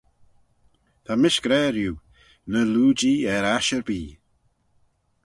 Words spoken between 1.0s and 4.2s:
Ta mish gra riu, ny loo-jee er aght erbee.